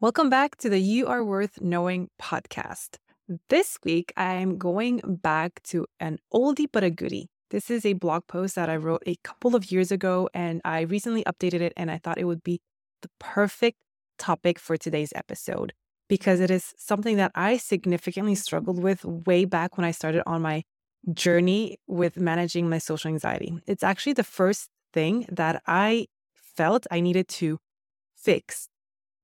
[0.00, 2.98] Welcome back to the You Are Worth Knowing podcast.
[3.48, 7.26] This week, I'm going back to an oldie but a goodie.
[7.50, 10.82] This is a blog post that I wrote a couple of years ago, and I
[10.82, 12.60] recently updated it, and I thought it would be
[13.02, 13.78] the perfect
[14.20, 15.72] topic for today's episode
[16.08, 20.42] because it is something that I significantly struggled with way back when I started on
[20.42, 20.62] my
[21.12, 23.52] journey with managing my social anxiety.
[23.66, 26.06] It's actually the first thing that I
[26.54, 27.58] felt I needed to
[28.14, 28.68] fix.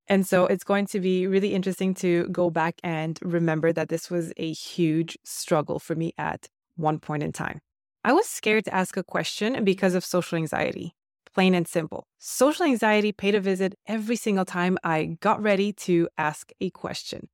[0.09, 0.53] And so mm-hmm.
[0.53, 4.53] it's going to be really interesting to go back and remember that this was a
[4.53, 7.61] huge struggle for me at one point in time.
[8.05, 10.95] I was scared to ask a question because of social anxiety.
[11.33, 12.07] Plain and simple.
[12.19, 17.29] Social anxiety paid a visit every single time I got ready to ask a question.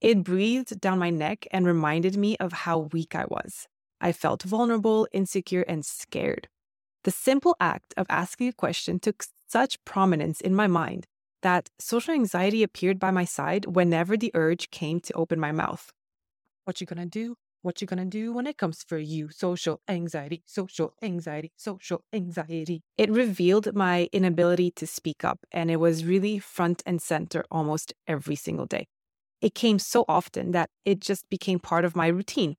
[0.00, 3.66] It breathed down my neck and reminded me of how weak I was.
[4.00, 6.48] I felt vulnerable, insecure, and scared.
[7.04, 11.06] The simple act of asking a question took such prominence in my mind
[11.44, 15.92] that social anxiety appeared by my side whenever the urge came to open my mouth.
[16.64, 17.36] What you gonna do?
[17.60, 19.28] What you gonna do when it comes for you?
[19.30, 22.82] Social anxiety, social anxiety, social anxiety.
[22.96, 27.92] It revealed my inability to speak up, and it was really front and center almost
[28.08, 28.86] every single day.
[29.42, 32.56] It came so often that it just became part of my routine.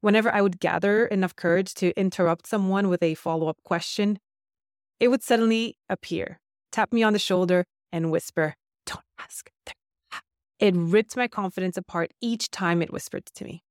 [0.00, 4.20] Whenever I would gather enough courage to interrupt someone with a follow up question,
[5.00, 6.38] it would suddenly appear,
[6.70, 8.54] tap me on the shoulder, and whisper,
[8.86, 9.50] Don't ask.
[10.58, 13.62] It ripped my confidence apart each time it whispered to me.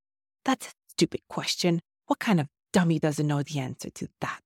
[0.44, 1.82] That's a stupid question.
[2.08, 4.42] What kind of dummy doesn't know the answer to that?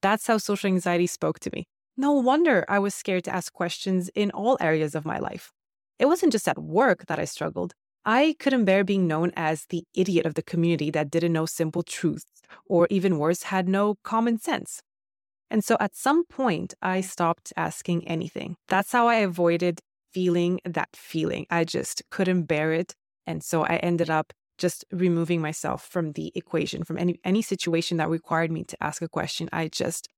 [0.00, 1.64] That's how social anxiety spoke to me.
[1.96, 5.52] No wonder I was scared to ask questions in all areas of my life.
[5.98, 7.74] It wasn't just at work that I struggled.
[8.06, 11.82] I couldn't bear being known as the idiot of the community that didn't know simple
[11.82, 14.82] truths, or even worse, had no common sense.
[15.50, 18.56] And so at some point, I stopped asking anything.
[18.68, 19.80] That's how I avoided
[20.12, 21.46] feeling that feeling.
[21.50, 22.94] I just couldn't bear it.
[23.26, 27.96] And so I ended up just removing myself from the equation, from any, any situation
[27.96, 29.48] that required me to ask a question.
[29.52, 30.08] I just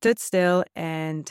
[0.00, 1.30] stood still and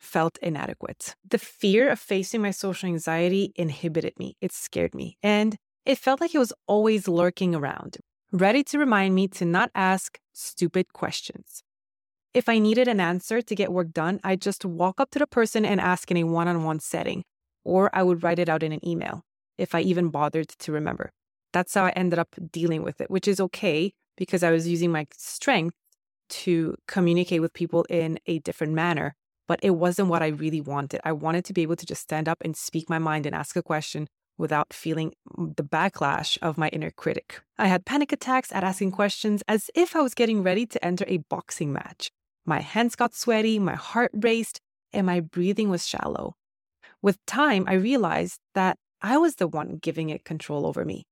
[0.00, 1.14] felt inadequate.
[1.28, 4.36] The fear of facing my social anxiety inhibited me.
[4.40, 5.16] It scared me.
[5.22, 7.98] And it felt like it was always lurking around,
[8.32, 11.62] ready to remind me to not ask stupid questions.
[12.34, 15.26] If I needed an answer to get work done, I'd just walk up to the
[15.26, 17.24] person and ask in a one on one setting,
[17.62, 19.22] or I would write it out in an email,
[19.58, 21.10] if I even bothered to remember.
[21.52, 24.90] That's how I ended up dealing with it, which is okay because I was using
[24.90, 25.76] my strength
[26.30, 29.14] to communicate with people in a different manner.
[29.46, 31.02] But it wasn't what I really wanted.
[31.04, 33.56] I wanted to be able to just stand up and speak my mind and ask
[33.56, 37.42] a question without feeling the backlash of my inner critic.
[37.58, 41.04] I had panic attacks at asking questions as if I was getting ready to enter
[41.06, 42.10] a boxing match.
[42.44, 44.60] My hands got sweaty, my heart raced,
[44.92, 46.34] and my breathing was shallow.
[47.00, 51.06] With time, I realized that I was the one giving it control over me.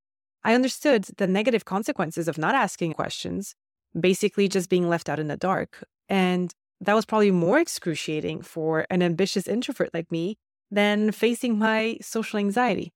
[0.45, 3.55] I understood the negative consequences of not asking questions,
[3.99, 5.85] basically just being left out in the dark.
[6.09, 10.39] And that was probably more excruciating for an ambitious introvert like me
[10.71, 12.93] than facing my social anxiety.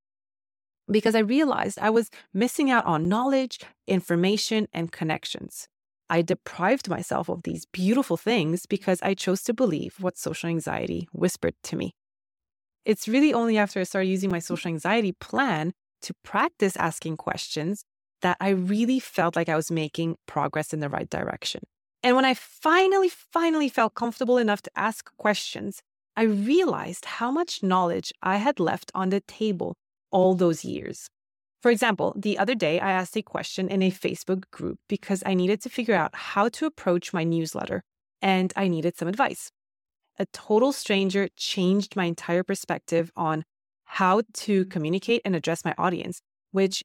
[0.90, 5.68] Because I realized I was missing out on knowledge, information, and connections.
[6.10, 11.08] I deprived myself of these beautiful things because I chose to believe what social anxiety
[11.12, 11.94] whispered to me.
[12.84, 14.42] It's really only after I started using my mm.
[14.42, 15.72] social anxiety plan
[16.02, 17.84] to practice asking questions
[18.20, 21.62] that I really felt like I was making progress in the right direction.
[22.02, 25.82] And when I finally, finally felt comfortable enough to ask questions,
[26.16, 29.74] I realized how much knowledge I had left on the table
[30.10, 31.08] all those years.
[31.64, 35.32] For example, the other day I asked a question in a Facebook group because I
[35.32, 37.82] needed to figure out how to approach my newsletter
[38.20, 39.50] and I needed some advice.
[40.18, 43.44] A total stranger changed my entire perspective on
[43.86, 46.20] how to communicate and address my audience,
[46.50, 46.84] which,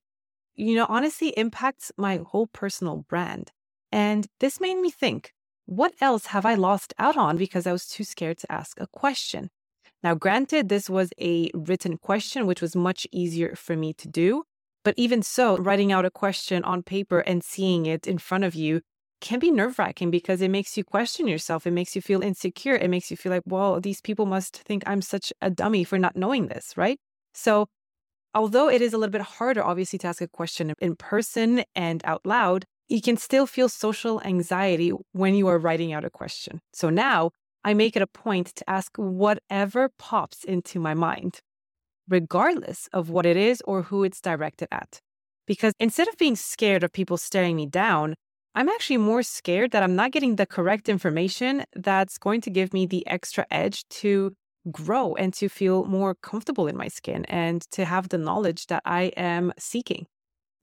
[0.55, 3.51] you know, honestly impacts my whole personal brand.
[3.91, 5.33] And this made me think,
[5.65, 8.87] what else have I lost out on because I was too scared to ask a
[8.87, 9.49] question?
[10.01, 14.45] Now, granted, this was a written question, which was much easier for me to do.
[14.83, 18.55] But even so, writing out a question on paper and seeing it in front of
[18.55, 18.81] you
[19.21, 21.67] can be nerve wracking because it makes you question yourself.
[21.67, 22.75] It makes you feel insecure.
[22.75, 25.97] It makes you feel like, well, these people must think I'm such a dummy for
[25.99, 26.97] not knowing this, right?
[27.33, 27.67] So,
[28.33, 32.01] although it is a little bit harder, obviously, to ask a question in person and
[32.05, 36.59] out loud, you can still feel social anxiety when you are writing out a question.
[36.73, 37.31] So now
[37.63, 41.39] I make it a point to ask whatever pops into my mind,
[42.09, 44.99] regardless of what it is or who it's directed at.
[45.47, 48.15] Because instead of being scared of people staring me down,
[48.55, 52.73] I'm actually more scared that I'm not getting the correct information that's going to give
[52.73, 54.33] me the extra edge to
[54.71, 58.81] grow and to feel more comfortable in my skin and to have the knowledge that
[58.85, 60.05] I am seeking.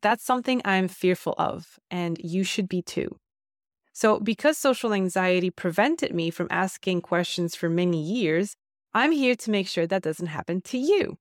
[0.02, 3.16] That's something I'm fearful of, and you should be too.
[3.92, 8.54] So, because social anxiety prevented me from asking questions for many years,
[8.92, 11.16] I'm here to make sure that doesn't happen to you.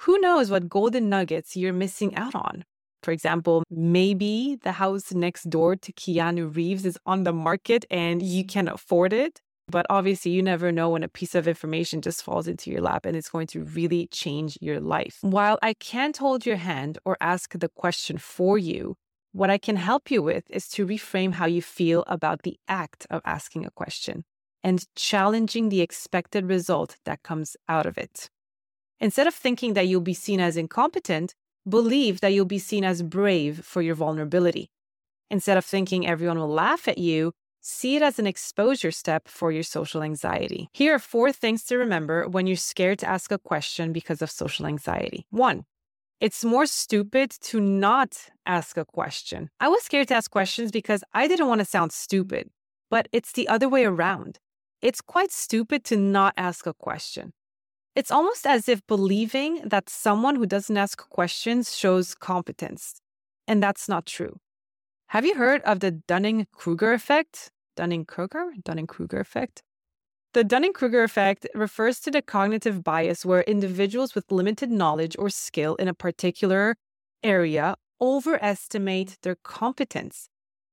[0.00, 2.64] Who knows what golden nuggets you're missing out on?
[3.02, 8.22] For example, maybe the house next door to Keanu Reeves is on the market and
[8.22, 9.40] you can afford it.
[9.68, 13.06] But obviously, you never know when a piece of information just falls into your lap
[13.06, 15.18] and it's going to really change your life.
[15.22, 18.96] While I can't hold your hand or ask the question for you,
[19.32, 23.06] what I can help you with is to reframe how you feel about the act
[23.08, 24.24] of asking a question
[24.62, 28.28] and challenging the expected result that comes out of it.
[29.02, 31.34] Instead of thinking that you'll be seen as incompetent,
[31.68, 34.70] believe that you'll be seen as brave for your vulnerability.
[35.28, 39.50] Instead of thinking everyone will laugh at you, see it as an exposure step for
[39.50, 40.68] your social anxiety.
[40.72, 44.30] Here are four things to remember when you're scared to ask a question because of
[44.30, 45.26] social anxiety.
[45.30, 45.64] One,
[46.20, 49.50] it's more stupid to not ask a question.
[49.58, 52.50] I was scared to ask questions because I didn't want to sound stupid,
[52.88, 54.38] but it's the other way around.
[54.80, 57.32] It's quite stupid to not ask a question.
[57.94, 63.00] It's almost as if believing that someone who doesn't ask questions shows competence.
[63.46, 64.38] And that's not true.
[65.08, 67.50] Have you heard of the Dunning Kruger effect?
[67.76, 68.52] Dunning Kruger?
[68.64, 69.62] Dunning Kruger effect?
[70.32, 75.28] The Dunning Kruger effect refers to the cognitive bias where individuals with limited knowledge or
[75.28, 76.76] skill in a particular
[77.22, 80.30] area overestimate their competence.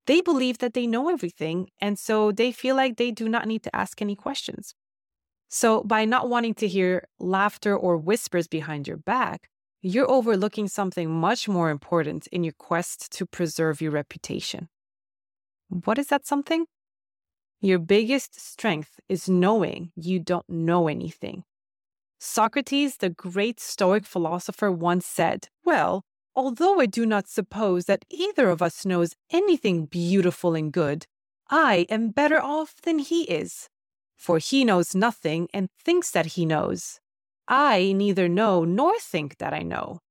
[0.07, 3.63] They believe that they know everything, and so they feel like they do not need
[3.63, 4.73] to ask any questions.
[5.49, 9.49] So, by not wanting to hear laughter or whispers behind your back,
[9.81, 14.69] you're overlooking something much more important in your quest to preserve your reputation.
[15.69, 16.65] What is that something?
[17.61, 21.43] Your biggest strength is knowing you don't know anything.
[22.19, 26.03] Socrates, the great Stoic philosopher, once said, Well,
[26.35, 31.05] although I do not suppose that either of us knows anything beautiful and good,
[31.49, 33.69] I am better off than he is.
[34.19, 36.99] For he knows nothing and thinks that he knows.
[37.47, 40.01] I neither know nor think that I know.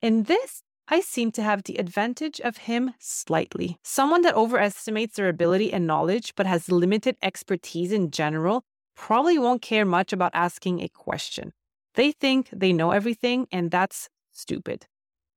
[0.00, 3.78] In this, I seem to have the advantage of him slightly.
[3.84, 8.64] Someone that overestimates their ability and knowledge but has limited expertise in general
[8.96, 11.52] probably won't care much about asking a question.
[11.94, 14.86] They think they know everything, and that's stupid.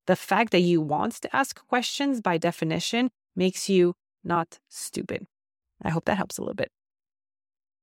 [0.07, 5.27] The fact that you want to ask questions by definition makes you not stupid.
[5.81, 6.71] I hope that helps a little bit.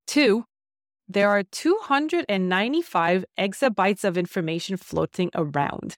[0.07, 0.45] Two,
[1.09, 5.97] there are 295 exabytes of information floating around.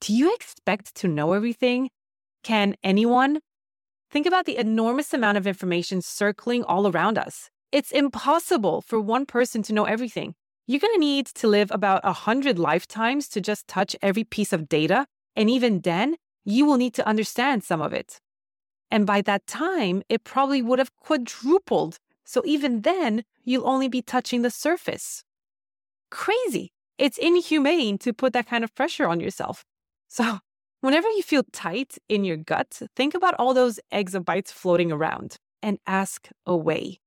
[0.00, 1.90] Do you expect to know everything?
[2.42, 3.40] Can anyone?
[4.10, 7.48] Think about the enormous amount of information circling all around us.
[7.72, 10.34] It's impossible for one person to know everything.
[10.66, 14.68] You're going to need to live about 100 lifetimes to just touch every piece of
[14.68, 15.06] data.
[15.34, 18.20] And even then, you will need to understand some of it.
[18.90, 21.98] And by that time, it probably would have quadrupled.
[22.24, 25.24] So even then, you'll only be touching the surface.
[26.10, 26.72] Crazy.
[26.98, 29.64] It's inhumane to put that kind of pressure on yourself.
[30.06, 30.38] So,
[30.80, 35.78] whenever you feel tight in your gut, think about all those exabytes floating around and
[35.88, 37.00] ask away.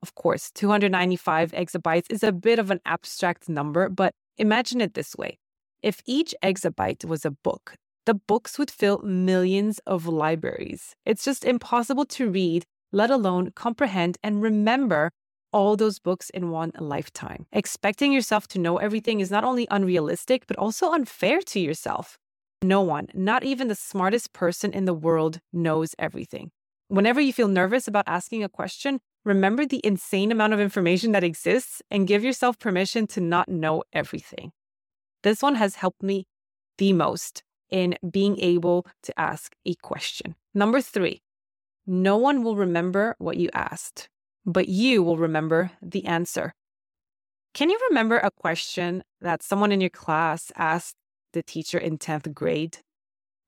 [0.00, 5.16] Of course, 295 exabytes is a bit of an abstract number, but imagine it this
[5.16, 5.38] way.
[5.82, 10.94] If each exabyte was a book, the books would fill millions of libraries.
[11.04, 15.10] It's just impossible to read, let alone comprehend and remember
[15.52, 17.46] all those books in one lifetime.
[17.52, 22.18] Expecting yourself to know everything is not only unrealistic, but also unfair to yourself.
[22.62, 26.50] No one, not even the smartest person in the world, knows everything.
[26.88, 31.24] Whenever you feel nervous about asking a question, remember the insane amount of information that
[31.24, 34.52] exists and give yourself permission to not know everything.
[35.22, 36.26] This one has helped me
[36.78, 40.36] the most in being able to ask a question.
[40.54, 41.22] Number three,
[41.86, 44.08] no one will remember what you asked,
[44.44, 46.52] but you will remember the answer.
[47.54, 50.96] Can you remember a question that someone in your class asked
[51.32, 52.78] the teacher in 10th grade,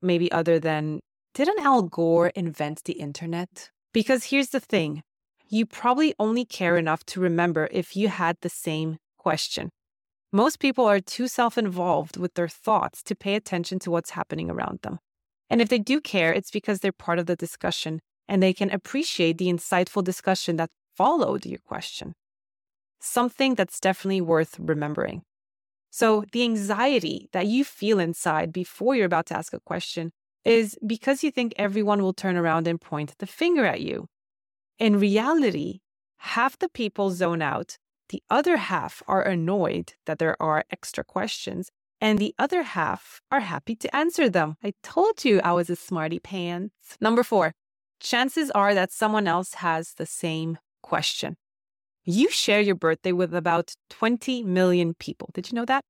[0.00, 1.00] maybe other than,
[1.34, 3.70] didn't Al Gore invent the internet?
[3.92, 5.02] Because here's the thing
[5.50, 9.70] you probably only care enough to remember if you had the same question.
[10.30, 14.50] Most people are too self involved with their thoughts to pay attention to what's happening
[14.50, 14.98] around them.
[15.48, 18.70] And if they do care, it's because they're part of the discussion and they can
[18.70, 22.14] appreciate the insightful discussion that followed your question.
[23.00, 25.22] Something that's definitely worth remembering.
[25.90, 30.12] So, the anxiety that you feel inside before you're about to ask a question
[30.44, 34.06] is because you think everyone will turn around and point the finger at you.
[34.78, 35.80] In reality,
[36.18, 41.70] half the people zone out the other half are annoyed that there are extra questions,
[42.00, 44.56] and the other half are happy to answer them.
[44.62, 46.96] I told you I was a smarty pants.
[47.00, 47.52] Number four,
[48.00, 51.36] chances are that someone else has the same question.
[52.04, 55.30] You share your birthday with about 20 million people.
[55.34, 55.84] Did you know that?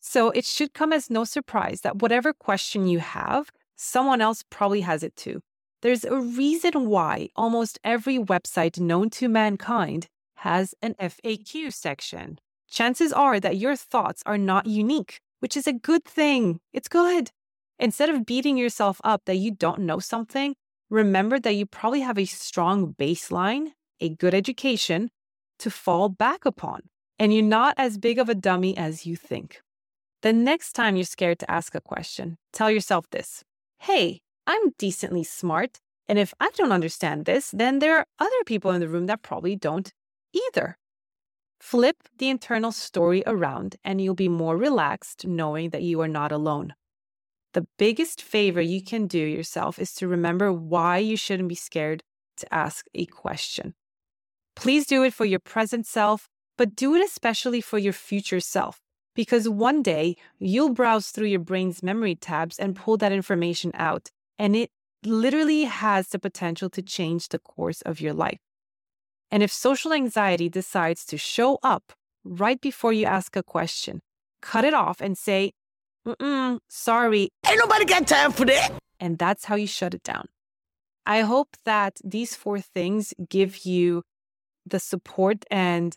[0.00, 4.80] So it should come as no surprise that whatever question you have, someone else probably
[4.82, 5.40] has it too.
[5.80, 12.38] There's a reason why almost every website known to mankind has an FAQ section.
[12.68, 16.60] Chances are that your thoughts are not unique, which is a good thing.
[16.72, 17.30] It's good.
[17.78, 20.54] Instead of beating yourself up that you don't know something,
[20.92, 23.68] remember that you probably have a strong baseline,
[23.98, 25.10] a good education
[25.58, 26.82] to fall back upon,
[27.18, 29.62] and you're not as big of a dummy as you think.
[30.20, 33.42] The next time you're scared to ask a question, tell yourself this
[33.80, 35.80] Hey, I'm decently smart.
[36.08, 39.22] And if I don't understand this, then there are other people in the room that
[39.22, 39.92] probably don't
[40.34, 40.76] either.
[41.60, 46.32] Flip the internal story around and you'll be more relaxed knowing that you are not
[46.32, 46.74] alone.
[47.54, 52.02] The biggest favor you can do yourself is to remember why you shouldn't be scared
[52.38, 53.74] to ask a question.
[54.56, 58.80] Please do it for your present self, but do it especially for your future self,
[59.14, 64.10] because one day you'll browse through your brain's memory tabs and pull that information out,
[64.38, 64.70] and it
[65.04, 68.38] literally has the potential to change the course of your life.
[69.30, 71.92] And if social anxiety decides to show up
[72.24, 74.00] right before you ask a question,
[74.40, 75.52] cut it off and say,
[76.06, 77.28] Mm-mm, sorry.
[77.46, 78.70] Ain't nobody got time for that.
[78.98, 80.26] And that's how you shut it down.
[81.06, 84.02] I hope that these four things give you
[84.64, 85.96] the support and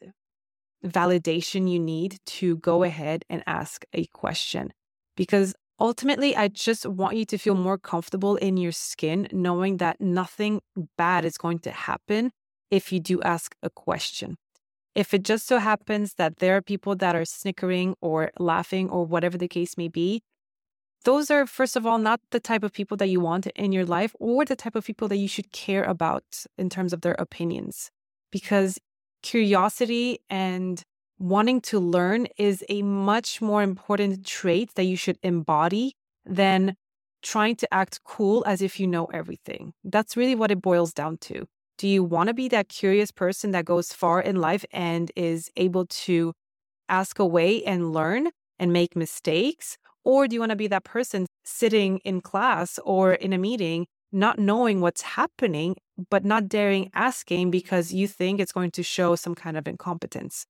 [0.86, 4.74] validation you need to go ahead and ask a question.
[5.16, 10.02] Because ultimately, I just want you to feel more comfortable in your skin, knowing that
[10.02, 10.62] nothing
[10.98, 12.32] bad is going to happen
[12.72, 14.38] if you do ask a question.
[14.96, 19.06] If it just so happens that there are people that are snickering or laughing or
[19.06, 20.24] whatever the case may be,
[21.04, 23.86] those are, first of all, not the type of people that you want in your
[23.86, 26.24] life or the type of people that you should care about
[26.58, 27.92] in terms of their opinions.
[28.32, 28.80] Because
[29.22, 30.82] curiosity and
[31.20, 35.94] wanting to learn is a much more important trait that you should embody
[36.26, 36.76] than
[37.22, 39.74] trying to act cool as if you know everything.
[39.84, 41.48] That's really what it boils down to.
[41.78, 45.52] Do you want to be that curious person that goes far in life and is
[45.58, 46.34] able to
[46.88, 49.78] ask away and learn and make mistakes?
[50.06, 53.88] Or do you want to be that person sitting in class or in a meeting,
[54.12, 55.76] not knowing what's happening,
[56.10, 60.46] but not daring asking because you think it's going to show some kind of incompetence?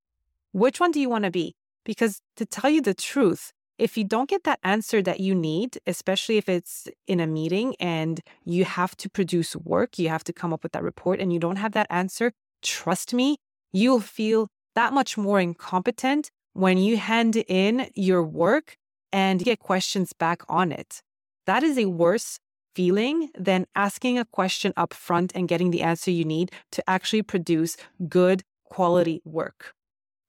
[0.52, 1.56] Which one do you want to be?
[1.86, 5.78] Because to tell you the truth, if you don't get that answer that you need,
[5.86, 10.34] especially if it's in a meeting and you have to produce work, you have to
[10.34, 13.38] come up with that report and you don't have that answer, trust me,
[13.74, 18.78] you'll feel that much more incompetent when you hand in your work
[19.12, 21.02] and get questions back on it.
[21.46, 22.40] That is a worse
[22.76, 27.22] feeling than asking a question up front and getting the answer you need to actually
[27.22, 27.78] produce
[28.10, 29.74] good quality work.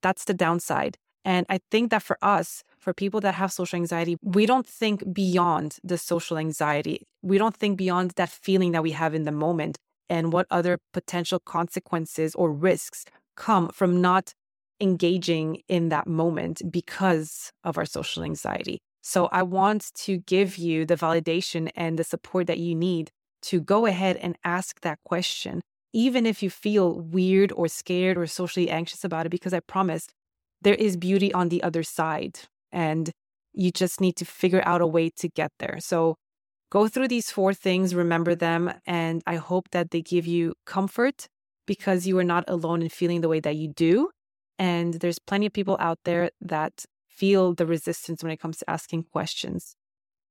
[0.02, 0.98] That's the downside.
[1.24, 5.12] And I think that for us, for people that have social anxiety, we don't think
[5.12, 7.02] beyond the social anxiety.
[7.20, 9.76] We don't think beyond that feeling that we have in the moment
[10.08, 13.04] and what other potential consequences or risks
[13.36, 14.34] come from not
[14.80, 18.78] engaging in that moment because of our social anxiety.
[19.02, 23.10] So I want to give you the validation and the support that you need
[23.50, 25.60] to go ahead and ask that question,
[25.92, 30.06] even if you feel weird or scared or socially anxious about it, because I promise
[30.62, 32.38] there is beauty on the other side
[32.76, 33.10] and
[33.54, 35.78] you just need to figure out a way to get there.
[35.80, 36.16] So
[36.70, 41.26] go through these four things, remember them, and I hope that they give you comfort
[41.66, 44.10] because you are not alone in feeling the way that you do.
[44.58, 48.70] And there's plenty of people out there that feel the resistance when it comes to
[48.70, 49.74] asking questions.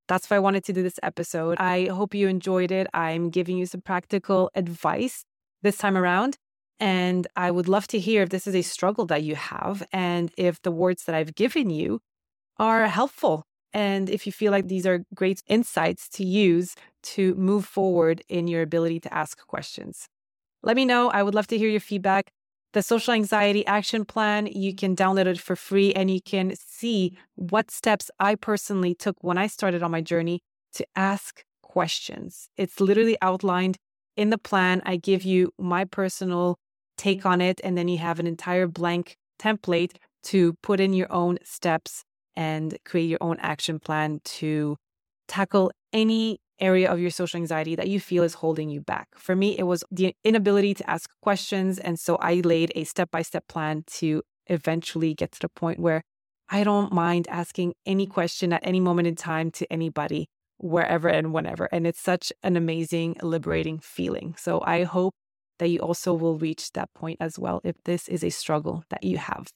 [0.07, 1.57] That's why I wanted to do this episode.
[1.59, 2.85] I hope you enjoyed it.
[2.93, 5.25] I'm giving you some practical advice
[5.63, 6.37] this time around.
[6.79, 10.31] And I would love to hear if this is a struggle that you have and
[10.37, 12.01] if the words that I've given you
[12.57, 13.43] are helpful.
[13.73, 18.47] And if you feel like these are great insights to use to move forward in
[18.47, 20.07] your ability to ask questions,
[20.63, 21.09] let me know.
[21.09, 22.31] I would love to hear your feedback.
[22.73, 27.17] The social anxiety action plan, you can download it for free and you can see
[27.35, 30.41] what steps I personally took when I started on my journey
[30.73, 32.47] to ask questions.
[32.57, 33.77] It's literally outlined
[34.17, 34.81] in the plan.
[34.85, 36.57] I give you my personal
[36.97, 41.11] take on it, and then you have an entire blank template to put in your
[41.11, 42.03] own steps
[42.35, 44.77] and create your own action plan to
[45.27, 49.07] tackle any area of your social anxiety that you feel is holding you back.
[49.15, 51.79] For me, it was the inability to ask questions.
[51.79, 55.79] And so I laid a step by step plan to eventually get to the point
[55.79, 56.01] where
[56.49, 60.27] I don't mind asking any question at any moment in time to anybody,
[60.57, 61.67] wherever and whenever.
[61.71, 64.35] And it's such an amazing, liberating feeling.
[64.37, 65.13] So I hope
[65.57, 69.03] that you also will reach that point as well if this is a struggle that
[69.03, 69.47] you have.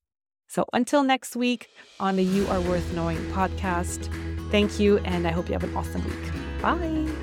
[0.49, 4.09] So until next week on the You Are Worth Knowing podcast,
[4.49, 4.97] thank you.
[4.99, 6.61] And I hope you have an awesome week.
[6.61, 7.18] Bye.